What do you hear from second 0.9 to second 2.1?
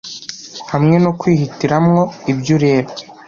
no kwihitiramwo